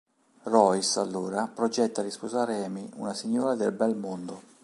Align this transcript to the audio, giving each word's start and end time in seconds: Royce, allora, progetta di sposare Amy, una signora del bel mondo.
Royce, 0.45 0.97
allora, 0.99 1.45
progetta 1.47 2.01
di 2.01 2.09
sposare 2.09 2.63
Amy, 2.65 2.89
una 2.95 3.13
signora 3.13 3.53
del 3.53 3.71
bel 3.71 3.95
mondo. 3.95 4.41